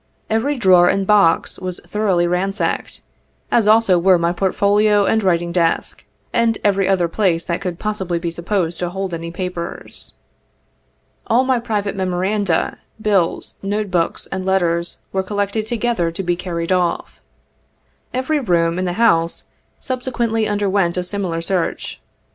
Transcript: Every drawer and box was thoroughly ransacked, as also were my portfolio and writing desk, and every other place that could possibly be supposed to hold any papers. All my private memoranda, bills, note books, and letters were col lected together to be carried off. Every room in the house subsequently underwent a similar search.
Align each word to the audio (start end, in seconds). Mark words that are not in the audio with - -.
Every 0.31 0.57
drawer 0.57 0.89
and 0.89 1.05
box 1.05 1.59
was 1.59 1.79
thoroughly 1.85 2.25
ransacked, 2.25 3.01
as 3.51 3.67
also 3.67 3.99
were 3.99 4.17
my 4.17 4.31
portfolio 4.31 5.05
and 5.05 5.21
writing 5.23 5.51
desk, 5.51 6.05
and 6.33 6.57
every 6.63 6.87
other 6.87 7.07
place 7.07 7.43
that 7.45 7.61
could 7.61 7.77
possibly 7.77 8.17
be 8.17 8.31
supposed 8.31 8.79
to 8.79 8.89
hold 8.89 9.13
any 9.13 9.29
papers. 9.29 10.15
All 11.27 11.43
my 11.43 11.59
private 11.59 11.95
memoranda, 11.95 12.79
bills, 12.99 13.57
note 13.61 13.91
books, 13.91 14.27
and 14.31 14.43
letters 14.43 14.97
were 15.13 15.21
col 15.21 15.37
lected 15.37 15.67
together 15.67 16.09
to 16.09 16.23
be 16.23 16.35
carried 16.35 16.71
off. 16.71 17.21
Every 18.11 18.39
room 18.39 18.79
in 18.79 18.85
the 18.85 18.93
house 18.93 19.45
subsequently 19.79 20.47
underwent 20.47 20.97
a 20.97 21.03
similar 21.03 21.41
search. 21.41 22.01